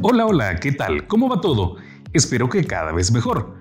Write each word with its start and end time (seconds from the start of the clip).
Hola, 0.00 0.26
hola, 0.26 0.60
¿qué 0.60 0.70
tal? 0.70 1.08
¿Cómo 1.08 1.28
va 1.28 1.40
todo? 1.40 1.74
Espero 2.12 2.48
que 2.48 2.64
cada 2.64 2.92
vez 2.92 3.10
mejor. 3.10 3.56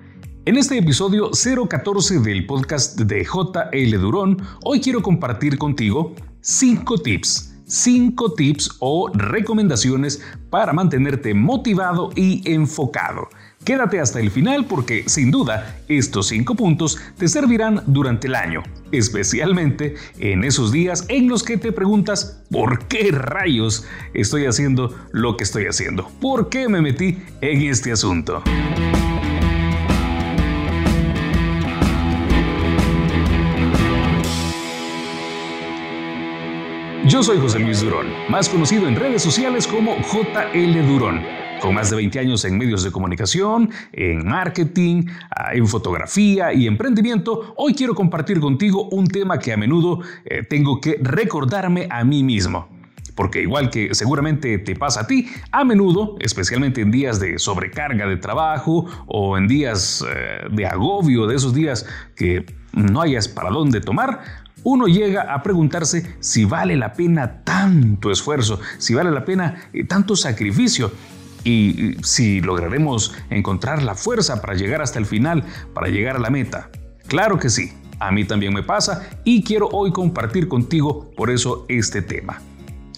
En 0.46 0.56
este 0.56 0.78
episodio 0.78 1.32
014 1.32 2.20
del 2.20 2.46
podcast 2.46 3.00
de 3.00 3.24
JL 3.24 4.00
Durón, 4.00 4.38
hoy 4.64 4.80
quiero 4.80 5.02
compartir 5.02 5.58
contigo 5.58 6.14
5 6.42 7.00
tips 7.00 7.58
5 7.68 8.34
tips 8.36 8.78
o 8.80 9.12
recomendaciones 9.14 10.24
para 10.50 10.72
mantenerte 10.72 11.34
motivado 11.34 12.12
y 12.16 12.42
enfocado. 12.50 13.28
Quédate 13.68 14.00
hasta 14.00 14.22
el 14.22 14.32
final 14.32 14.64
porque 14.64 15.04
sin 15.10 15.30
duda 15.30 15.76
estos 15.90 16.28
5 16.28 16.56
puntos 16.56 16.98
te 17.18 17.28
servirán 17.28 17.84
durante 17.86 18.28
el 18.28 18.36
año, 18.36 18.64
especialmente 18.94 19.96
en 20.20 20.46
esos 20.46 20.72
días 20.72 21.04
en 21.10 21.28
los 21.28 21.44
que 21.44 21.58
te 21.58 21.74
preguntas 21.74 22.46
¿por 22.50 22.88
qué 22.88 23.12
rayos 23.12 23.86
estoy 24.14 24.46
haciendo 24.46 24.96
lo 25.12 25.36
que 25.36 25.44
estoy 25.44 25.66
haciendo? 25.66 26.10
¿Por 26.22 26.48
qué 26.48 26.70
me 26.70 26.82
metí 26.82 27.18
en 27.42 27.64
este 27.64 27.92
asunto? 27.92 28.42
Yo 37.06 37.22
soy 37.22 37.38
José 37.38 37.60
Luis 37.60 37.82
Durón, 37.82 38.08
más 38.30 38.48
conocido 38.48 38.88
en 38.88 38.96
redes 38.96 39.22
sociales 39.22 39.68
como 39.68 39.98
JL 39.98 40.88
Durón. 40.88 41.47
Con 41.62 41.74
más 41.74 41.90
de 41.90 41.96
20 41.96 42.20
años 42.20 42.46
en 42.46 42.58
medios 42.58 42.84
de 42.84 42.92
comunicación, 42.92 43.70
en 43.92 44.28
marketing, 44.28 45.06
ah, 45.32 45.54
en 45.54 45.68
fotografía 45.68 46.54
y 46.54 46.68
emprendimiento, 46.68 47.54
hoy 47.58 47.74
quiero 47.74 47.96
compartir 47.96 48.40
contigo 48.40 48.88
un 48.90 49.08
tema 49.08 49.40
que 49.40 49.54
a 49.54 49.58
menudo 49.58 50.02
eh, 50.26 50.44
tengo 50.44 50.80
que 50.80 51.00
recordarme 51.02 51.88
a 51.90 52.04
mí 52.04 52.24
mismo 52.24 52.70
porque 53.16 53.42
igual 53.42 53.72
que 53.72 53.96
seguramente 53.96 54.60
te 54.60 54.76
pasa 54.76 55.02
a 55.02 55.08
ti, 55.08 55.28
a 55.52 55.64
menudo, 55.64 56.18
especialmente 56.20 56.82
en 56.82 56.92
días 56.92 57.20
de 57.20 57.40
sobrecarga 57.40 58.08
de 58.08 58.18
trabajo 58.18 58.86
o 59.08 59.40
en 59.40 59.48
días 59.48 60.06
eh, 60.08 60.48
de 60.52 60.68
agobio, 60.68 61.26
de 61.26 61.36
esos 61.36 61.56
días 61.56 61.88
que 62.16 62.46
no 62.74 63.02
hayas 63.02 63.28
para 63.28 63.50
dónde 63.50 63.82
tomar, 63.82 64.22
uno 64.64 64.86
llega 64.88 65.34
a 65.34 65.42
preguntarse 65.42 66.16
si 66.20 66.46
vale 66.46 66.76
la 66.76 66.94
pena 66.94 67.44
tanto 67.44 68.12
esfuerzo, 68.12 68.60
si 68.78 68.94
vale 68.94 69.10
la 69.10 69.26
pena 69.26 69.70
eh, 69.74 69.84
tanto 69.86 70.16
sacrificio 70.16 70.92
y 71.48 71.96
si 72.04 72.42
lograremos 72.42 73.16
encontrar 73.30 73.82
la 73.82 73.96
fuerza 73.96 74.42
para 74.42 74.56
llegar 74.56 74.82
hasta 74.82 75.00
el 75.00 75.06
final, 75.06 75.46
para 75.74 75.88
llegar 75.88 76.18
a 76.18 76.20
la 76.20 76.30
meta. 76.30 76.70
Claro 77.08 77.40
que 77.40 77.50
sí, 77.50 77.72
a 78.00 78.12
mí 78.12 78.26
también 78.26 78.54
me 78.54 78.64
pasa 78.64 79.10
y 79.24 79.44
quiero 79.44 79.70
hoy 79.70 79.94
compartir 79.94 80.50
contigo 80.50 81.10
por 81.16 81.30
eso 81.30 81.66
este 81.70 82.02
tema. 82.02 82.42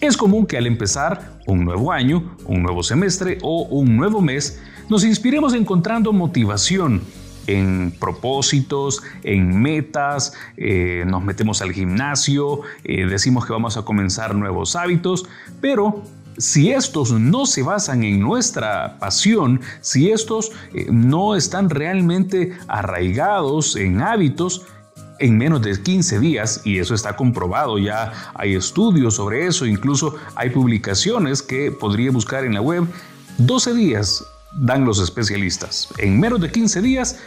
Es 0.00 0.16
común 0.16 0.46
que 0.46 0.56
al 0.56 0.66
empezar 0.66 1.38
un 1.46 1.64
nuevo 1.64 1.92
año, 1.92 2.36
un 2.46 2.62
nuevo 2.62 2.82
semestre 2.82 3.38
o 3.42 3.62
un 3.64 3.96
nuevo 3.96 4.20
mes, 4.20 4.60
nos 4.88 5.04
inspiremos 5.04 5.54
encontrando 5.54 6.12
motivación 6.12 7.02
en 7.46 7.92
propósitos, 8.00 9.02
en 9.22 9.60
metas, 9.60 10.32
eh, 10.56 11.04
nos 11.06 11.22
metemos 11.22 11.62
al 11.62 11.72
gimnasio, 11.72 12.62
eh, 12.82 13.06
decimos 13.06 13.46
que 13.46 13.52
vamos 13.52 13.76
a 13.76 13.82
comenzar 13.82 14.34
nuevos 14.34 14.74
hábitos, 14.74 15.26
pero 15.60 16.02
si 16.40 16.70
estos 16.72 17.12
no 17.12 17.46
se 17.46 17.62
basan 17.62 18.02
en 18.02 18.20
nuestra 18.20 18.98
pasión, 18.98 19.60
si 19.80 20.10
estos 20.10 20.50
eh, 20.74 20.86
no 20.90 21.36
están 21.36 21.70
realmente 21.70 22.52
arraigados 22.66 23.76
en 23.76 24.00
hábitos, 24.00 24.62
en 25.18 25.36
menos 25.36 25.60
de 25.60 25.80
15 25.80 26.18
días, 26.18 26.62
y 26.64 26.78
eso 26.78 26.94
está 26.94 27.14
comprobado, 27.14 27.78
ya 27.78 28.32
hay 28.34 28.54
estudios 28.54 29.16
sobre 29.16 29.46
eso, 29.46 29.66
incluso 29.66 30.16
hay 30.34 30.48
publicaciones 30.48 31.42
que 31.42 31.70
podría 31.70 32.10
buscar 32.10 32.44
en 32.44 32.54
la 32.54 32.62
web, 32.62 32.86
12 33.36 33.74
días 33.74 34.24
dan 34.52 34.84
los 34.84 34.98
especialistas. 34.98 35.88
En 35.98 36.18
menos 36.18 36.40
de 36.40 36.50
15 36.50 36.80
días 36.80 37.18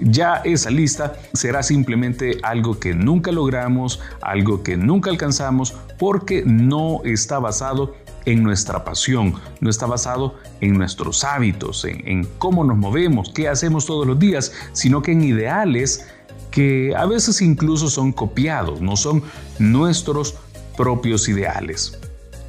ya 0.00 0.36
esa 0.44 0.70
lista 0.70 1.14
será 1.32 1.62
simplemente 1.62 2.38
algo 2.42 2.78
que 2.78 2.94
nunca 2.94 3.32
logramos, 3.32 4.00
algo 4.20 4.62
que 4.62 4.76
nunca 4.76 5.10
alcanzamos, 5.10 5.74
porque 5.98 6.42
no 6.44 7.00
está 7.04 7.38
basado 7.38 7.94
en 8.24 8.42
nuestra 8.42 8.84
pasión, 8.84 9.34
no 9.60 9.70
está 9.70 9.86
basado 9.86 10.36
en 10.60 10.74
nuestros 10.74 11.24
hábitos, 11.24 11.84
en, 11.84 12.26
cómo 12.38 12.64
nos 12.64 12.76
movemos, 12.76 13.32
qué 13.34 13.48
hacemos 13.48 13.86
todos 13.86 14.06
los 14.06 14.18
días, 14.18 14.52
sino 14.72 15.02
que 15.02 15.12
en 15.12 15.24
ideales 15.24 16.06
que 16.50 16.94
a 16.96 17.06
veces 17.06 17.40
incluso 17.40 17.88
son 17.88 18.12
copiados, 18.12 18.80
no 18.80 18.96
son 18.96 19.22
nuestros 19.58 20.36
propios 20.76 21.28
ideales. 21.28 21.98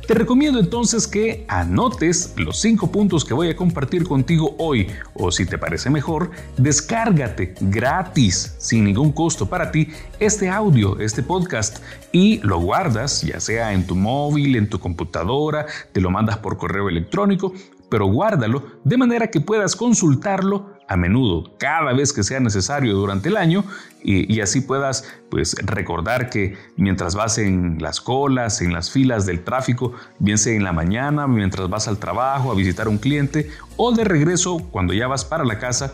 Te 0.07 0.15
recomiendo 0.15 0.59
entonces 0.59 1.07
que 1.07 1.45
anotes 1.47 2.33
los 2.35 2.59
cinco 2.59 2.91
puntos 2.91 3.23
que 3.23 3.33
voy 3.33 3.49
a 3.49 3.55
compartir 3.55 4.03
contigo 4.03 4.53
hoy 4.59 4.87
o 5.13 5.31
si 5.31 5.45
te 5.45 5.57
parece 5.57 5.89
mejor, 5.89 6.31
descárgate 6.57 7.55
gratis, 7.61 8.53
sin 8.57 8.83
ningún 8.83 9.13
costo 9.13 9.47
para 9.47 9.71
ti, 9.71 9.87
este 10.19 10.49
audio, 10.49 10.99
este 10.99 11.23
podcast 11.23 11.81
y 12.11 12.39
lo 12.39 12.59
guardas 12.59 13.21
ya 13.21 13.39
sea 13.39 13.71
en 13.71 13.87
tu 13.87 13.95
móvil, 13.95 14.57
en 14.57 14.69
tu 14.69 14.77
computadora, 14.77 15.67
te 15.93 16.01
lo 16.01 16.11
mandas 16.11 16.37
por 16.39 16.57
correo 16.57 16.89
electrónico, 16.89 17.53
pero 17.87 18.05
guárdalo 18.07 18.81
de 18.83 18.97
manera 18.97 19.27
que 19.27 19.39
puedas 19.39 19.73
consultarlo 19.73 20.72
a 20.87 20.97
menudo, 20.97 21.55
cada 21.57 21.93
vez 21.93 22.13
que 22.13 22.23
sea 22.23 22.39
necesario 22.39 22.93
durante 22.93 23.29
el 23.29 23.37
año 23.37 23.63
y, 24.05 24.41
así 24.41 24.59
puedas 24.59 25.05
pues 25.29 25.55
recordar 25.63 26.29
que 26.29 26.57
mientras 26.75 27.15
vas 27.15 27.37
en 27.37 27.77
las 27.79 28.01
colas, 28.01 28.61
en 28.61 28.73
las 28.73 28.91
filas 28.91 29.25
del 29.25 29.43
tráfico, 29.43 29.93
bien 30.19 30.37
sea 30.37 30.53
en 30.53 30.63
la 30.63 30.73
mañana, 30.73 31.25
mientras 31.25 31.69
vas 31.69 31.87
al 31.87 31.99
trabajo, 31.99 32.51
a 32.51 32.55
visitar 32.55 32.87
a 32.87 32.89
un 32.89 32.97
cliente 32.97 33.49
o 33.77 33.93
de 33.93 34.03
regreso 34.03 34.57
cuando 34.71 34.93
ya 34.93 35.07
vas 35.07 35.23
para 35.23 35.45
la 35.45 35.57
casa, 35.57 35.93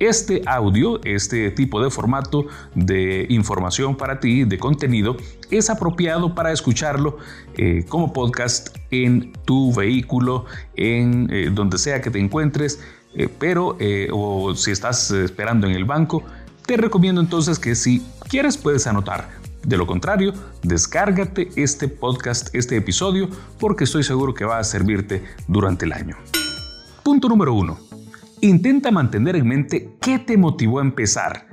este 0.00 0.42
audio, 0.46 0.98
este 1.04 1.50
tipo 1.50 1.82
de 1.82 1.90
formato 1.90 2.46
de 2.74 3.26
información 3.28 3.96
para 3.96 4.18
ti, 4.18 4.44
de 4.44 4.58
contenido, 4.58 5.16
es 5.50 5.68
apropiado 5.68 6.34
para 6.34 6.52
escucharlo 6.52 7.18
eh, 7.56 7.84
como 7.86 8.12
podcast 8.12 8.76
en 8.90 9.32
tu 9.44 9.74
vehículo, 9.74 10.46
en 10.74 11.28
eh, 11.30 11.50
donde 11.52 11.76
sea 11.76 12.00
que 12.00 12.10
te 12.10 12.18
encuentres 12.18 12.80
eh, 13.14 13.28
pero 13.38 13.76
eh, 13.80 14.08
o 14.12 14.54
si 14.54 14.70
estás 14.70 15.10
esperando 15.10 15.66
en 15.66 15.74
el 15.74 15.84
banco, 15.84 16.22
te 16.66 16.76
recomiendo 16.76 17.20
entonces 17.20 17.58
que 17.58 17.74
si 17.74 18.02
quieres 18.28 18.56
puedes 18.56 18.86
anotar. 18.86 19.40
De 19.64 19.76
lo 19.76 19.86
contrario, 19.86 20.32
descárgate 20.62 21.50
este 21.56 21.88
podcast, 21.88 22.54
este 22.54 22.76
episodio, 22.76 23.28
porque 23.58 23.84
estoy 23.84 24.04
seguro 24.04 24.32
que 24.32 24.44
va 24.44 24.58
a 24.58 24.64
servirte 24.64 25.22
durante 25.48 25.84
el 25.84 25.92
año. 25.92 26.16
Punto 27.02 27.28
número 27.28 27.52
uno. 27.52 27.78
Intenta 28.40 28.90
mantener 28.90 29.36
en 29.36 29.46
mente 29.46 29.90
qué 30.00 30.18
te 30.18 30.38
motivó 30.38 30.78
a 30.78 30.82
empezar. 30.82 31.46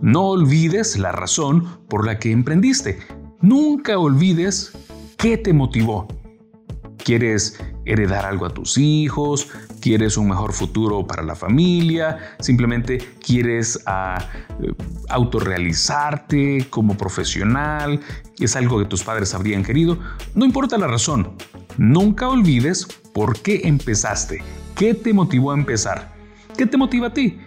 No 0.00 0.26
olvides 0.26 0.98
la 0.98 1.10
razón 1.10 1.66
por 1.88 2.06
la 2.06 2.18
que 2.20 2.30
emprendiste. 2.30 3.00
Nunca 3.40 3.98
olvides 3.98 4.72
qué 5.16 5.36
te 5.36 5.52
motivó. 5.52 6.06
¿Quieres 7.04 7.58
heredar 7.84 8.24
algo 8.24 8.46
a 8.46 8.50
tus 8.50 8.78
hijos? 8.78 9.48
Quieres 9.80 10.16
un 10.16 10.28
mejor 10.28 10.52
futuro 10.52 11.06
para 11.06 11.22
la 11.22 11.34
familia, 11.34 12.36
simplemente 12.40 12.98
quieres 13.24 13.82
uh, 13.86 14.22
autorrealizarte 15.08 16.66
como 16.70 16.96
profesional, 16.96 18.00
es 18.38 18.56
algo 18.56 18.78
que 18.78 18.84
tus 18.84 19.02
padres 19.02 19.34
habrían 19.34 19.62
querido, 19.62 19.98
no 20.34 20.44
importa 20.44 20.78
la 20.78 20.86
razón, 20.86 21.32
nunca 21.76 22.28
olvides 22.28 22.86
por 23.12 23.40
qué 23.40 23.62
empezaste, 23.64 24.42
qué 24.76 24.94
te 24.94 25.12
motivó 25.12 25.52
a 25.52 25.54
empezar, 25.54 26.14
qué 26.56 26.66
te 26.66 26.76
motiva 26.76 27.08
a 27.08 27.14
ti. 27.14 27.40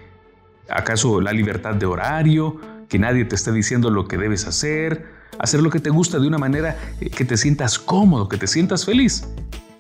¿Acaso 0.69 1.19
la 1.21 1.33
libertad 1.33 1.75
de 1.75 1.85
horario? 1.85 2.59
Que 2.87 2.97
nadie 2.97 3.25
te 3.25 3.35
esté 3.35 3.51
diciendo 3.51 3.89
lo 3.89 4.07
que 4.07 4.17
debes 4.17 4.47
hacer, 4.47 5.05
hacer 5.39 5.61
lo 5.61 5.69
que 5.69 5.79
te 5.79 5.89
gusta 5.89 6.19
de 6.19 6.27
una 6.27 6.37
manera 6.37 6.77
eh, 6.99 7.09
que 7.09 7.25
te 7.25 7.37
sientas 7.37 7.79
cómodo, 7.79 8.29
que 8.29 8.37
te 8.37 8.47
sientas 8.47 8.85
feliz. 8.85 9.27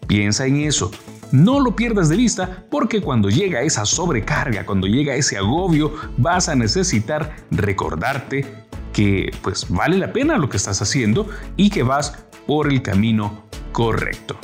Piensa 0.07 0.45
en 0.45 0.57
eso. 0.57 0.91
No 1.31 1.59
lo 1.59 1.75
pierdas 1.75 2.09
de 2.09 2.17
vista 2.17 2.65
porque 2.69 3.01
cuando 3.01 3.29
llega 3.29 3.61
esa 3.61 3.85
sobrecarga, 3.85 4.65
cuando 4.65 4.87
llega 4.87 5.15
ese 5.15 5.37
agobio, 5.37 5.93
vas 6.17 6.49
a 6.49 6.55
necesitar 6.55 7.35
recordarte 7.51 8.65
que 8.91 9.31
pues 9.41 9.69
vale 9.69 9.97
la 9.97 10.11
pena 10.11 10.37
lo 10.37 10.49
que 10.49 10.57
estás 10.57 10.81
haciendo 10.81 11.27
y 11.55 11.69
que 11.69 11.83
vas 11.83 12.25
por 12.45 12.71
el 12.71 12.81
camino 12.81 13.45
correcto. 13.71 14.37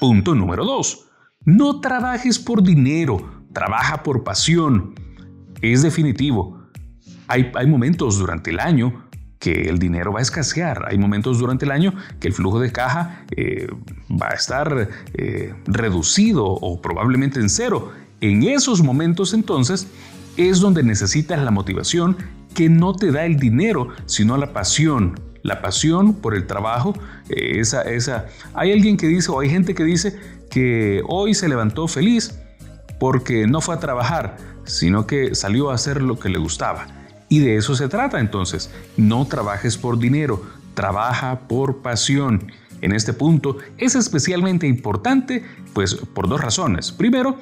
Punto 0.00 0.34
número 0.34 0.64
2. 0.64 1.08
No 1.44 1.80
trabajes 1.80 2.38
por 2.38 2.62
dinero, 2.62 3.44
trabaja 3.52 4.02
por 4.02 4.24
pasión. 4.24 4.94
Es 5.60 5.82
definitivo. 5.82 6.68
Hay, 7.28 7.52
hay 7.54 7.66
momentos 7.66 8.18
durante 8.18 8.50
el 8.50 8.60
año 8.60 9.08
que 9.42 9.68
el 9.68 9.80
dinero 9.80 10.12
va 10.12 10.20
a 10.20 10.22
escasear. 10.22 10.84
Hay 10.88 10.98
momentos 10.98 11.40
durante 11.40 11.64
el 11.64 11.72
año 11.72 11.92
que 12.20 12.28
el 12.28 12.32
flujo 12.32 12.60
de 12.60 12.70
caja 12.70 13.24
eh, 13.36 13.66
va 14.08 14.28
a 14.28 14.34
estar 14.34 14.88
eh, 15.14 15.52
reducido 15.66 16.44
o 16.46 16.80
probablemente 16.80 17.40
en 17.40 17.50
cero. 17.50 17.90
En 18.20 18.44
esos 18.44 18.84
momentos 18.84 19.34
entonces 19.34 19.88
es 20.36 20.60
donde 20.60 20.84
necesitas 20.84 21.42
la 21.42 21.50
motivación 21.50 22.16
que 22.54 22.68
no 22.68 22.94
te 22.94 23.10
da 23.10 23.24
el 23.24 23.36
dinero, 23.36 23.88
sino 24.06 24.36
la 24.36 24.52
pasión. 24.52 25.18
La 25.42 25.60
pasión 25.60 26.14
por 26.14 26.36
el 26.36 26.46
trabajo, 26.46 26.94
eh, 27.28 27.58
esa, 27.58 27.82
esa. 27.82 28.26
Hay 28.54 28.70
alguien 28.70 28.96
que 28.96 29.08
dice, 29.08 29.32
o 29.32 29.40
hay 29.40 29.50
gente 29.50 29.74
que 29.74 29.82
dice 29.82 30.20
que 30.50 31.02
hoy 31.08 31.34
se 31.34 31.48
levantó 31.48 31.88
feliz 31.88 32.38
porque 33.00 33.48
no 33.48 33.60
fue 33.60 33.74
a 33.74 33.80
trabajar, 33.80 34.36
sino 34.62 35.04
que 35.08 35.34
salió 35.34 35.72
a 35.72 35.74
hacer 35.74 36.00
lo 36.00 36.16
que 36.20 36.28
le 36.28 36.38
gustaba. 36.38 37.01
Y 37.32 37.38
de 37.38 37.56
eso 37.56 37.74
se 37.74 37.88
trata 37.88 38.20
entonces. 38.20 38.70
No 38.98 39.26
trabajes 39.26 39.78
por 39.78 39.98
dinero, 39.98 40.42
trabaja 40.74 41.48
por 41.48 41.78
pasión. 41.78 42.52
En 42.82 42.92
este 42.92 43.14
punto 43.14 43.56
es 43.78 43.94
especialmente 43.94 44.66
importante, 44.66 45.42
pues 45.72 45.94
por 45.94 46.28
dos 46.28 46.42
razones. 46.42 46.92
Primero, 46.92 47.38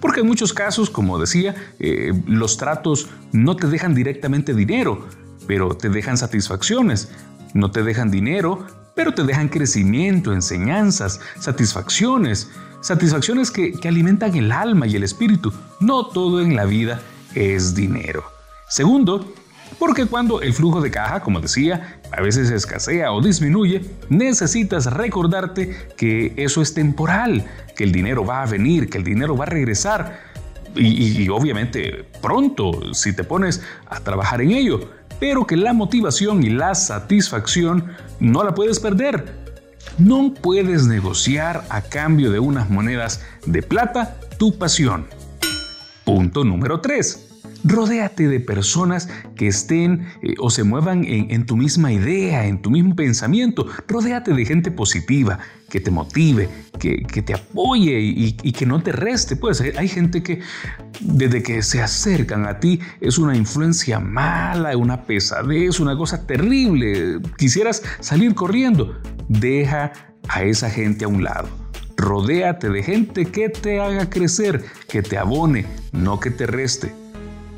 porque 0.00 0.20
en 0.20 0.28
muchos 0.28 0.52
casos, 0.52 0.88
como 0.88 1.18
decía, 1.18 1.52
eh, 1.80 2.12
los 2.28 2.58
tratos 2.58 3.08
no 3.32 3.56
te 3.56 3.66
dejan 3.66 3.92
directamente 3.92 4.54
dinero, 4.54 5.04
pero 5.48 5.76
te 5.76 5.88
dejan 5.88 6.16
satisfacciones. 6.16 7.10
No 7.54 7.72
te 7.72 7.82
dejan 7.82 8.12
dinero, 8.12 8.64
pero 8.94 9.14
te 9.14 9.24
dejan 9.24 9.48
crecimiento, 9.48 10.32
enseñanzas, 10.32 11.18
satisfacciones, 11.40 12.52
satisfacciones 12.82 13.50
que, 13.50 13.72
que 13.72 13.88
alimentan 13.88 14.36
el 14.36 14.52
alma 14.52 14.86
y 14.86 14.94
el 14.94 15.02
espíritu. 15.02 15.52
No 15.80 16.06
todo 16.06 16.40
en 16.40 16.54
la 16.54 16.66
vida 16.66 17.00
es 17.34 17.74
dinero. 17.74 18.33
Segundo, 18.68 19.34
porque 19.78 20.06
cuando 20.06 20.40
el 20.40 20.52
flujo 20.52 20.80
de 20.80 20.90
caja, 20.90 21.20
como 21.20 21.40
decía, 21.40 22.00
a 22.12 22.20
veces 22.20 22.50
escasea 22.50 23.12
o 23.12 23.20
disminuye, 23.20 23.82
necesitas 24.08 24.86
recordarte 24.86 25.88
que 25.96 26.32
eso 26.36 26.62
es 26.62 26.74
temporal, 26.74 27.44
que 27.76 27.84
el 27.84 27.92
dinero 27.92 28.24
va 28.24 28.42
a 28.42 28.46
venir, 28.46 28.88
que 28.88 28.98
el 28.98 29.04
dinero 29.04 29.36
va 29.36 29.44
a 29.44 29.48
regresar. 29.48 30.34
Y, 30.76 31.28
obviamente 31.28 32.04
pronto 32.20 32.94
si 32.94 33.12
te 33.12 33.22
pones 33.22 33.62
a 33.86 34.00
trabajar 34.00 34.40
en 34.40 34.50
ello, 34.50 34.90
pero 35.20 35.46
que 35.46 35.56
la 35.56 35.72
motivación 35.72 36.42
y 36.42 36.50
la 36.50 36.74
satisfacción 36.74 37.92
no 38.18 38.42
la 38.42 38.54
puedes 38.54 38.80
perder. 38.80 39.44
No 39.98 40.34
puedes 40.34 40.86
negociar 40.86 41.64
a 41.68 41.82
cambio 41.82 42.32
de 42.32 42.40
unas 42.40 42.70
monedas 42.70 43.24
de 43.46 43.62
plata 43.62 44.18
tu 44.38 44.58
pasión. 44.58 45.06
Punto 46.04 46.42
número 46.42 46.80
3. 46.80 47.23
Rodéate 47.64 48.28
de 48.28 48.40
personas 48.40 49.08
que 49.36 49.46
estén 49.46 50.06
eh, 50.22 50.34
o 50.38 50.50
se 50.50 50.64
muevan 50.64 51.02
en, 51.06 51.46
tu 51.46 51.56
misma 51.56 51.92
idea, 51.92 52.46
en 52.46 52.60
tu 52.60 52.70
mismo 52.70 52.94
pensamiento. 52.94 53.66
Rodéate 53.88 54.34
de 54.34 54.44
gente 54.44 54.70
positiva, 54.70 55.38
que 55.70 55.80
te 55.80 55.90
motive, 55.90 56.50
que, 56.78 57.22
te 57.22 57.32
apoye 57.32 57.98
y, 58.00 58.52
que 58.52 58.66
no 58.66 58.82
te 58.82 58.92
reste. 58.92 59.36
Pues 59.36 59.62
hay 59.62 59.88
gente 59.88 60.22
que 60.22 60.40
desde 61.00 61.42
que 61.42 61.62
se 61.62 61.80
acercan 61.80 62.44
a 62.44 62.60
ti 62.60 62.80
es 63.00 63.16
una 63.16 63.34
influencia 63.34 63.98
mala, 63.98 64.76
una 64.76 65.02
pesadez, 65.04 65.80
una 65.80 65.96
cosa 65.96 66.26
terrible. 66.26 67.18
Quisieras 67.38 67.82
salir 68.00 68.34
corriendo. 68.34 69.00
Deja 69.28 69.90
a 70.28 70.42
esa 70.42 70.68
gente 70.68 71.06
a 71.06 71.08
un 71.08 71.24
lado. 71.24 71.48
Rodéate 71.96 72.68
de 72.68 72.82
gente 72.82 73.24
que 73.24 73.48
te 73.48 73.80
haga 73.80 74.10
crecer, 74.10 74.62
que 74.86 75.00
te 75.00 75.16
abone, 75.16 75.64
no 75.92 76.20
que 76.20 76.30
te 76.30 76.46
reste 76.46 77.03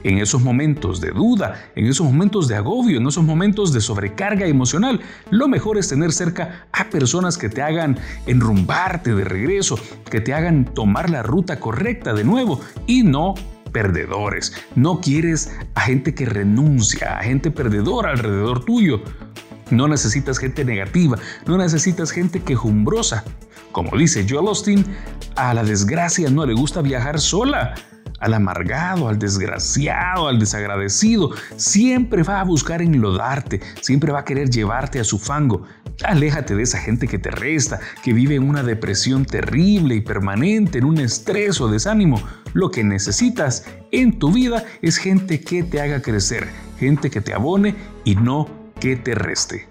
en 0.06 0.18
esos 0.18 0.40
momentos 0.40 1.00
de 1.00 1.10
duda, 1.10 1.70
en 1.74 1.86
esos 1.86 2.06
momentos 2.06 2.46
de 2.46 2.54
agobio, 2.54 2.98
en 2.98 3.06
esos 3.08 3.24
momentos 3.24 3.72
de 3.72 3.80
sobrecarga 3.80 4.46
emocional, 4.46 5.00
lo 5.30 5.48
mejor 5.48 5.78
es 5.78 5.88
tener 5.88 6.12
cerca 6.12 6.68
a 6.72 6.84
personas 6.84 7.36
que 7.36 7.48
te 7.48 7.60
hagan 7.60 7.98
enrumbarte 8.26 9.14
de 9.14 9.24
regreso, 9.24 9.76
que 10.08 10.20
te 10.20 10.32
hagan 10.32 10.64
tomar 10.64 11.10
la 11.10 11.24
ruta 11.24 11.58
correcta 11.58 12.14
de 12.14 12.22
nuevo 12.22 12.60
y 12.86 13.02
no 13.02 13.34
perdedores. 13.72 14.52
No 14.76 15.00
quieres 15.00 15.52
a 15.74 15.80
gente 15.80 16.14
que 16.14 16.24
renuncia, 16.24 17.18
a 17.18 17.24
gente 17.24 17.50
perdedora 17.50 18.10
alrededor 18.10 18.64
tuyo. 18.64 19.02
No 19.70 19.88
necesitas 19.88 20.38
gente 20.38 20.64
negativa, 20.64 21.18
no 21.46 21.58
necesitas 21.58 22.12
gente 22.12 22.40
quejumbrosa. 22.42 23.24
Como 23.72 23.98
dice 23.98 24.24
Joel 24.28 24.46
Austin, 24.46 24.86
a 25.34 25.52
la 25.52 25.64
desgracia 25.64 26.30
no 26.30 26.46
le 26.46 26.54
gusta 26.54 26.80
viajar 26.80 27.18
sola 27.18 27.74
al 28.20 28.34
amargado, 28.34 29.08
al 29.08 29.18
desgraciado, 29.18 30.28
al 30.28 30.38
desagradecido. 30.38 31.30
Siempre 31.56 32.22
va 32.22 32.40
a 32.40 32.44
buscar 32.44 32.82
enlodarte, 32.82 33.60
siempre 33.80 34.12
va 34.12 34.20
a 34.20 34.24
querer 34.24 34.50
llevarte 34.50 35.00
a 35.00 35.04
su 35.04 35.18
fango. 35.18 35.62
Aléjate 36.04 36.54
de 36.54 36.62
esa 36.62 36.78
gente 36.78 37.08
que 37.08 37.18
te 37.18 37.30
resta, 37.30 37.80
que 38.02 38.12
vive 38.12 38.34
en 38.34 38.48
una 38.48 38.62
depresión 38.62 39.24
terrible 39.24 39.94
y 39.94 40.00
permanente, 40.00 40.78
en 40.78 40.84
un 40.84 40.98
estrés 40.98 41.60
o 41.60 41.68
desánimo. 41.68 42.20
Lo 42.52 42.70
que 42.70 42.84
necesitas 42.84 43.64
en 43.92 44.18
tu 44.18 44.32
vida 44.32 44.64
es 44.82 44.98
gente 44.98 45.40
que 45.40 45.62
te 45.62 45.80
haga 45.80 46.02
crecer, 46.02 46.48
gente 46.78 47.10
que 47.10 47.20
te 47.20 47.34
abone 47.34 47.74
y 48.04 48.16
no 48.16 48.48
que 48.80 48.96
te 48.96 49.14
reste. 49.14 49.68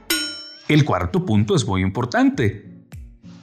El 0.68 0.84
cuarto 0.84 1.26
punto 1.26 1.56
es 1.56 1.68
muy 1.68 1.82
importante. 1.82 2.75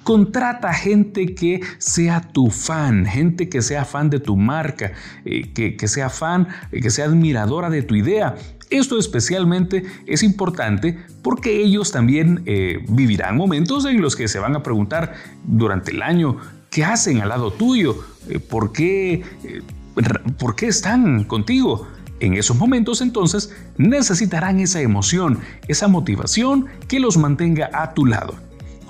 Contrata 0.02 0.72
gente 0.72 1.34
que 1.34 1.60
sea 1.78 2.20
tu 2.20 2.50
fan, 2.50 3.06
gente 3.06 3.48
que 3.48 3.62
sea 3.62 3.84
fan 3.84 4.10
de 4.10 4.18
tu 4.18 4.36
marca, 4.36 4.92
eh, 5.24 5.52
que, 5.52 5.88
sea 5.88 6.10
fan, 6.10 6.48
eh, 6.72 6.80
que 6.80 6.90
sea 6.90 7.04
admiradora 7.04 7.70
de 7.70 7.82
tu 7.82 7.94
idea. 7.94 8.34
Esto 8.70 8.98
especialmente 8.98 9.84
es 10.06 10.22
importante 10.22 10.98
porque 11.22 11.62
ellos 11.62 11.92
también 11.92 12.42
eh, 12.46 12.84
vivirán 12.88 13.36
momentos 13.36 13.84
en 13.84 14.00
los 14.00 14.16
que 14.16 14.28
se 14.28 14.38
van 14.38 14.56
a 14.56 14.62
preguntar 14.62 15.14
durante 15.44 15.92
el 15.92 16.02
año 16.02 16.38
qué 16.70 16.84
hacen 16.84 17.20
al 17.20 17.28
lado 17.28 17.52
tuyo, 17.52 17.96
por 18.48 18.72
qué, 18.72 19.22
por 20.38 20.56
qué 20.56 20.66
están 20.68 21.24
contigo. 21.24 21.86
En 22.18 22.34
esos 22.34 22.56
momentos 22.56 23.02
entonces 23.02 23.54
necesitarán 23.76 24.58
esa 24.60 24.80
emoción, 24.80 25.40
esa 25.68 25.86
motivación 25.88 26.66
que 26.88 26.98
los 26.98 27.18
mantenga 27.18 27.68
a 27.74 27.94
tu 27.94 28.06
lado. 28.06 28.34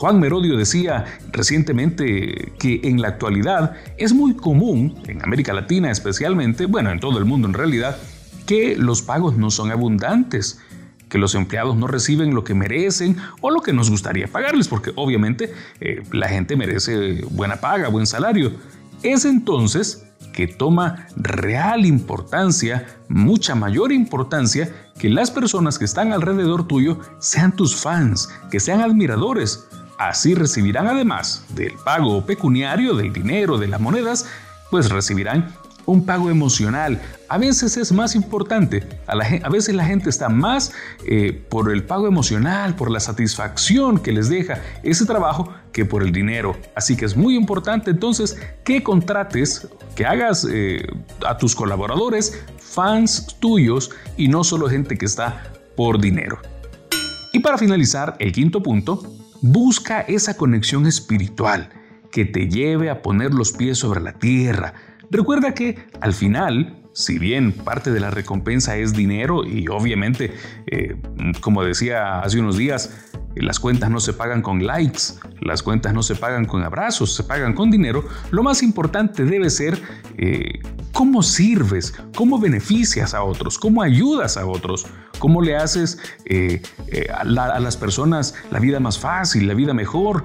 Juan 0.02 0.18
Merodio 0.18 0.56
decía 0.56 1.04
recientemente 1.30 2.54
que 2.58 2.80
en 2.82 3.00
la 3.00 3.06
actualidad 3.06 3.76
es 3.98 4.12
muy 4.12 4.34
común, 4.34 5.00
en 5.06 5.22
América 5.22 5.52
Latina 5.52 5.92
especialmente, 5.92 6.66
bueno, 6.66 6.90
en 6.90 6.98
todo 6.98 7.20
el 7.20 7.24
mundo 7.24 7.46
en 7.46 7.54
realidad, 7.54 7.96
que 8.44 8.74
los 8.76 9.00
pagos 9.00 9.36
no 9.36 9.52
son 9.52 9.70
abundantes, 9.70 10.58
que 11.08 11.18
los 11.18 11.36
empleados 11.36 11.76
no 11.76 11.86
reciben 11.86 12.34
lo 12.34 12.42
que 12.42 12.52
merecen 12.52 13.16
o 13.42 13.52
lo 13.52 13.60
que 13.60 13.72
nos 13.72 13.90
gustaría 13.90 14.26
pagarles, 14.26 14.66
porque 14.66 14.90
obviamente 14.96 15.54
eh, 15.78 16.02
la 16.10 16.28
gente 16.28 16.56
merece 16.56 17.24
buena 17.30 17.60
paga, 17.60 17.86
buen 17.86 18.08
salario. 18.08 18.54
Es 19.04 19.24
entonces 19.24 20.08
que 20.32 20.48
toma 20.48 21.06
real 21.14 21.86
importancia, 21.86 22.88
mucha 23.08 23.54
mayor 23.54 23.92
importancia, 23.92 24.68
que 24.98 25.08
las 25.08 25.30
personas 25.30 25.78
que 25.78 25.84
están 25.84 26.12
alrededor 26.12 26.66
tuyo 26.66 26.98
sean 27.20 27.54
tus 27.54 27.76
fans, 27.76 28.28
que 28.50 28.58
sean 28.58 28.80
admiradores, 28.80 29.68
Así 30.08 30.34
recibirán 30.34 30.88
además 30.88 31.44
del 31.54 31.74
pago 31.84 32.26
pecuniario, 32.26 32.96
del 32.96 33.12
dinero, 33.12 33.56
de 33.56 33.68
las 33.68 33.80
monedas, 33.80 34.26
pues 34.68 34.90
recibirán 34.90 35.54
un 35.86 36.04
pago 36.04 36.28
emocional. 36.28 37.00
A 37.28 37.38
veces 37.38 37.76
es 37.76 37.92
más 37.92 38.16
importante, 38.16 38.82
a, 39.06 39.48
veces 39.48 39.76
la 39.76 39.84
gente 39.84 40.10
está 40.10 40.28
más 40.28 40.72
eh, 41.06 41.44
por 41.48 41.70
el 41.70 41.84
pago 41.84 42.08
emocional, 42.08 42.74
por 42.74 42.90
la 42.90 42.98
satisfacción 42.98 44.00
que 44.00 44.10
les 44.10 44.28
deja 44.28 44.60
ese 44.82 45.06
trabajo 45.06 45.54
que 45.70 45.84
por 45.84 46.02
el 46.02 46.10
dinero. 46.10 46.56
Así 46.74 46.96
que 46.96 47.04
es 47.04 47.16
muy 47.16 47.36
importante 47.36 47.92
entonces 47.92 48.36
que 48.64 48.82
contrates, 48.82 49.68
que 49.94 50.04
hagas 50.04 50.44
eh, 50.50 50.84
a 51.24 51.38
tus 51.38 51.54
colaboradores 51.54 52.42
fans 52.58 53.36
tuyos 53.38 53.92
y 54.16 54.26
no 54.26 54.42
solo 54.42 54.68
gente 54.68 54.98
que 54.98 55.06
está 55.06 55.44
por 55.76 56.00
dinero. 56.00 56.40
Y 57.32 57.38
para 57.38 57.56
finalizar, 57.56 58.16
el 58.18 58.32
quinto 58.32 58.60
punto 58.60 59.21
Busca 59.42 60.02
esa 60.02 60.36
conexión 60.36 60.86
espiritual 60.86 61.68
que 62.12 62.24
te 62.24 62.48
lleve 62.48 62.90
a 62.90 63.02
poner 63.02 63.34
los 63.34 63.52
pies 63.52 63.76
sobre 63.76 64.00
la 64.00 64.12
tierra. 64.12 64.74
Recuerda 65.10 65.52
que 65.52 65.84
al 66.00 66.14
final, 66.14 66.80
si 66.92 67.18
bien 67.18 67.50
parte 67.50 67.90
de 67.90 67.98
la 67.98 68.12
recompensa 68.12 68.76
es 68.76 68.92
dinero 68.92 69.44
y 69.44 69.66
obviamente, 69.66 70.32
eh, 70.68 70.94
como 71.40 71.64
decía 71.64 72.20
hace 72.20 72.38
unos 72.38 72.56
días, 72.56 73.10
las 73.34 73.58
cuentas 73.58 73.90
no 73.90 73.98
se 73.98 74.12
pagan 74.12 74.42
con 74.42 74.64
likes, 74.64 75.14
las 75.40 75.64
cuentas 75.64 75.92
no 75.92 76.04
se 76.04 76.14
pagan 76.14 76.44
con 76.44 76.62
abrazos, 76.62 77.12
se 77.12 77.24
pagan 77.24 77.54
con 77.54 77.68
dinero. 77.68 78.04
Lo 78.30 78.44
más 78.44 78.62
importante 78.62 79.24
debe 79.24 79.50
ser 79.50 79.82
eh, 80.18 80.60
cómo 80.92 81.22
sirves, 81.22 81.94
cómo 82.14 82.38
beneficias 82.38 83.14
a 83.14 83.24
otros, 83.24 83.58
cómo 83.58 83.82
ayudas 83.82 84.36
a 84.36 84.46
otros, 84.46 84.86
cómo 85.18 85.42
le 85.42 85.56
haces 85.56 85.98
eh, 86.26 86.62
eh, 86.88 87.06
a, 87.12 87.24
las 87.24 87.76
personas 87.76 88.34
la 88.50 88.58
vida 88.60 88.78
más 88.78 88.98
fácil, 88.98 89.48
la 89.48 89.54
vida 89.54 89.74
mejor. 89.74 90.24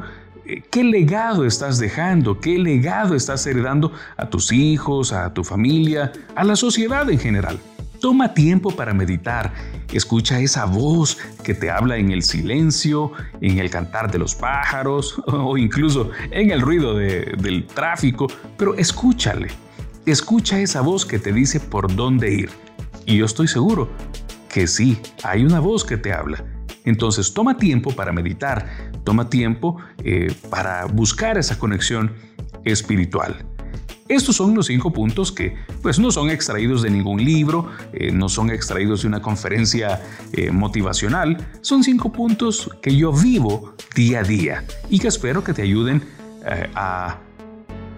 ¿Qué 0.71 0.83
legado 0.83 1.45
estás 1.45 1.77
dejando? 1.77 2.39
¿Qué 2.39 2.57
legado 2.57 3.15
estás 3.15 3.45
heredando 3.47 3.91
a 4.15 4.29
tus 4.29 4.53
hijos, 4.53 5.11
a 5.11 5.33
tu 5.33 5.43
familia, 5.43 6.13
a 6.35 6.43
la 6.45 6.55
sociedad 6.55 7.09
en 7.09 7.19
general? 7.19 7.59
Toma 7.99 8.33
tiempo 8.33 8.71
para 8.71 8.93
meditar. 8.93 9.53
Escucha 9.91 10.39
esa 10.39 10.65
voz 10.65 11.17
que 11.43 11.53
te 11.53 11.69
habla 11.69 11.97
en 11.97 12.11
el 12.11 12.23
silencio, 12.23 13.11
en 13.41 13.57
el 13.57 13.69
cantar 13.69 14.09
de 14.09 14.19
los 14.19 14.35
pájaros 14.35 15.21
o 15.27 15.57
incluso 15.57 16.11
en 16.31 16.51
el 16.51 16.61
ruido 16.61 16.95
del 16.95 17.65
tráfico, 17.67 18.27
pero 18.57 18.75
escúchale. 18.75 19.66
Escucha 20.07 20.61
esa 20.61 20.79
voz 20.79 21.05
que 21.05 21.19
te 21.19 21.33
dice 21.33 21.59
por 21.59 21.93
dónde 21.93 22.33
ir. 22.33 22.49
Y 23.05 23.17
yo 23.17 23.25
estoy 23.25 23.49
seguro 23.49 23.89
que 24.47 24.65
sí, 24.65 24.97
hay 25.21 25.43
una 25.43 25.59
voz 25.59 25.83
que 25.83 25.97
te 25.97 26.13
habla. 26.13 26.45
Entonces 26.85 27.33
toma 27.33 27.57
tiempo 27.57 27.93
para 27.93 28.13
meditar, 28.13 28.89
toma 29.03 29.29
tiempo 29.29 29.75
eh, 30.05 30.33
para 30.49 30.85
buscar 30.85 31.37
esa 31.37 31.59
conexión 31.59 32.13
espiritual. 32.63 33.45
Estos 34.07 34.37
son 34.37 34.55
los 34.55 34.67
cinco 34.67 34.93
puntos 34.93 35.33
que 35.33 35.57
pues 35.81 35.99
no 35.99 36.09
son 36.09 36.29
extraídos 36.29 36.83
de 36.83 36.89
ningún 36.89 37.25
libro, 37.25 37.69
eh, 37.91 38.09
no 38.13 38.29
son 38.29 38.49
extraídos 38.49 39.01
de 39.01 39.09
una 39.09 39.21
conferencia 39.21 40.01
eh, 40.31 40.51
motivacional, 40.51 41.35
son 41.59 41.83
cinco 41.83 42.13
puntos 42.13 42.69
que 42.81 42.95
yo 42.95 43.11
vivo 43.11 43.73
día 43.93 44.21
a 44.21 44.23
día 44.23 44.63
y 44.89 44.99
que 44.99 45.09
espero 45.09 45.43
que 45.43 45.53
te 45.53 45.63
ayuden 45.63 46.01
a 46.75 47.17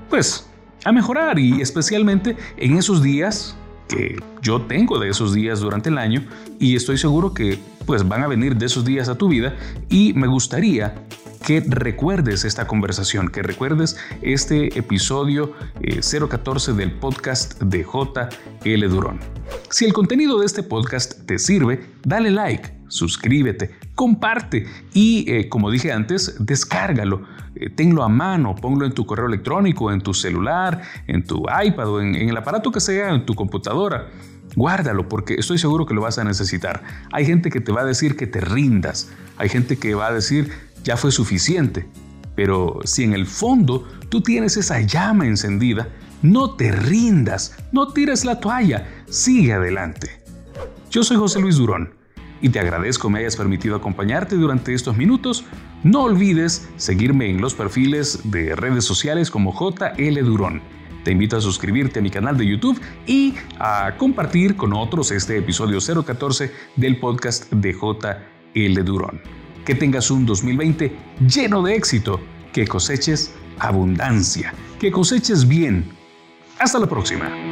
pues 0.09 0.49
a 0.83 0.91
mejorar 0.91 1.39
y 1.39 1.61
especialmente 1.61 2.37
en 2.57 2.77
esos 2.77 3.01
días 3.01 3.55
que 3.87 4.17
yo 4.41 4.61
tengo 4.61 4.99
de 4.99 5.09
esos 5.09 5.33
días 5.33 5.59
durante 5.59 5.89
el 5.89 5.97
año 5.97 6.23
y 6.59 6.75
estoy 6.75 6.97
seguro 6.97 7.33
que 7.33 7.59
pues 7.85 8.07
van 8.07 8.23
a 8.23 8.27
venir 8.27 8.55
de 8.55 8.67
esos 8.67 8.85
días 8.85 9.09
a 9.09 9.15
tu 9.15 9.27
vida 9.27 9.55
y 9.89 10.13
me 10.13 10.27
gustaría 10.27 10.93
que 11.45 11.63
recuerdes 11.65 12.45
esta 12.45 12.67
conversación, 12.67 13.29
que 13.29 13.41
recuerdes 13.41 13.97
este 14.21 14.77
episodio 14.77 15.53
014 15.81 16.71
eh, 16.71 16.73
del 16.75 16.91
podcast 16.91 17.59
de 17.61 17.83
JL 17.83 18.89
Durón. 18.89 19.19
Si 19.71 19.85
el 19.85 19.93
contenido 19.93 20.39
de 20.39 20.45
este 20.45 20.61
podcast 20.61 21.25
te 21.25 21.39
sirve, 21.39 21.89
dale 22.03 22.29
like, 22.29 22.78
suscríbete, 22.89 23.71
comparte 23.95 24.65
y, 24.93 25.25
eh, 25.31 25.47
como 25.47 25.71
dije 25.71 25.91
antes, 25.91 26.35
descárgalo. 26.39 27.23
Eh, 27.55 27.69
tenlo 27.69 28.03
a 28.03 28.09
mano, 28.09 28.55
ponlo 28.55 28.85
en 28.85 28.93
tu 28.93 29.05
correo 29.05 29.27
electrónico, 29.27 29.91
en 29.91 30.01
tu 30.01 30.13
celular, 30.13 30.81
en 31.07 31.23
tu 31.23 31.45
iPad 31.63 31.87
o 31.87 32.01
en, 32.01 32.15
en 32.15 32.29
el 32.29 32.37
aparato 32.37 32.71
que 32.71 32.79
sea, 32.79 33.13
en 33.13 33.25
tu 33.25 33.35
computadora. 33.35 34.09
Guárdalo 34.55 35.07
porque 35.07 35.35
estoy 35.35 35.57
seguro 35.57 35.85
que 35.85 35.93
lo 35.93 36.01
vas 36.01 36.17
a 36.17 36.23
necesitar. 36.23 36.83
Hay 37.11 37.25
gente 37.25 37.49
que 37.49 37.61
te 37.61 37.71
va 37.71 37.81
a 37.81 37.85
decir 37.85 38.15
que 38.15 38.27
te 38.27 38.41
rindas. 38.41 39.11
Hay 39.37 39.47
gente 39.49 39.77
que 39.77 39.93
va 39.93 40.07
a 40.07 40.13
decir 40.13 40.51
ya 40.83 40.97
fue 40.97 41.11
suficiente. 41.11 41.87
Pero 42.35 42.79
si 42.83 43.03
en 43.03 43.13
el 43.13 43.25
fondo 43.25 43.87
tú 44.09 44.21
tienes 44.21 44.57
esa 44.57 44.81
llama 44.81 45.27
encendida, 45.27 45.89
no 46.21 46.55
te 46.55 46.71
rindas, 46.71 47.55
no 47.71 47.93
tires 47.93 48.25
la 48.25 48.39
toalla, 48.39 48.87
sigue 49.09 49.53
adelante. 49.53 50.09
Yo 50.89 51.03
soy 51.03 51.17
José 51.17 51.39
Luis 51.39 51.57
Durón 51.57 51.98
y 52.41 52.49
te 52.49 52.59
agradezco 52.59 53.09
me 53.09 53.19
hayas 53.19 53.35
permitido 53.35 53.75
acompañarte 53.75 54.35
durante 54.35 54.73
estos 54.73 54.97
minutos. 54.97 55.45
No 55.83 56.03
olvides 56.03 56.69
seguirme 56.77 57.29
en 57.29 57.41
los 57.41 57.53
perfiles 57.53 58.31
de 58.31 58.55
redes 58.55 58.85
sociales 58.85 59.31
como 59.31 59.53
JL 59.53 60.23
Durón. 60.23 60.61
Te 61.03 61.11
invito 61.11 61.37
a 61.37 61.41
suscribirte 61.41 61.99
a 61.99 62.01
mi 62.01 62.09
canal 62.09 62.37
de 62.37 62.45
YouTube 62.45 62.79
y 63.07 63.35
a 63.57 63.95
compartir 63.97 64.55
con 64.55 64.73
otros 64.73 65.11
este 65.11 65.37
episodio 65.37 65.79
014 65.79 66.51
del 66.75 66.99
podcast 66.99 67.51
de 67.51 67.73
JL 67.73 68.83
Durón. 68.83 69.21
Que 69.65 69.75
tengas 69.75 70.11
un 70.11 70.25
2020 70.25 70.95
lleno 71.27 71.61
de 71.61 71.75
éxito, 71.75 72.19
que 72.51 72.67
coseches 72.67 73.33
abundancia, 73.59 74.53
que 74.79 74.91
coseches 74.91 75.47
bien. 75.47 75.85
Hasta 76.59 76.79
la 76.79 76.87
próxima. 76.87 77.48